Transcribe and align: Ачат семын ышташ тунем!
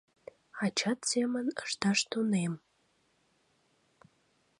Ачат 0.63 0.99
семын 1.11 1.45
ышташ 1.65 1.99
тунем! 2.09 2.53